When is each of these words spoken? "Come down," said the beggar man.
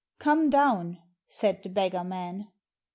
"Come 0.17 0.49
down," 0.49 0.97
said 1.27 1.61
the 1.61 1.69
beggar 1.69 2.03
man. 2.03 2.47